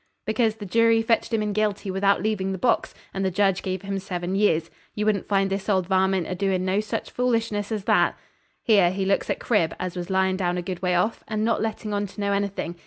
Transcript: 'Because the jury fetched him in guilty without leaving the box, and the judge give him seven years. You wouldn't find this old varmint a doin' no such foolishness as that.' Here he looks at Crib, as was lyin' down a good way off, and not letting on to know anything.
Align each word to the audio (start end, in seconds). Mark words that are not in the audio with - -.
'Because 0.25 0.55
the 0.55 0.65
jury 0.65 1.03
fetched 1.03 1.31
him 1.31 1.43
in 1.43 1.53
guilty 1.53 1.91
without 1.91 2.23
leaving 2.23 2.51
the 2.53 2.57
box, 2.57 2.95
and 3.13 3.23
the 3.23 3.29
judge 3.29 3.61
give 3.61 3.83
him 3.83 3.99
seven 3.99 4.33
years. 4.33 4.71
You 4.95 5.05
wouldn't 5.05 5.27
find 5.27 5.51
this 5.51 5.69
old 5.69 5.85
varmint 5.85 6.25
a 6.25 6.33
doin' 6.33 6.65
no 6.65 6.79
such 6.79 7.11
foolishness 7.11 7.71
as 7.71 7.83
that.' 7.83 8.17
Here 8.63 8.89
he 8.89 9.05
looks 9.05 9.29
at 9.29 9.39
Crib, 9.39 9.75
as 9.79 9.95
was 9.95 10.09
lyin' 10.09 10.37
down 10.37 10.57
a 10.57 10.63
good 10.63 10.81
way 10.81 10.95
off, 10.95 11.23
and 11.27 11.45
not 11.45 11.61
letting 11.61 11.93
on 11.93 12.07
to 12.07 12.19
know 12.19 12.31
anything. 12.33 12.77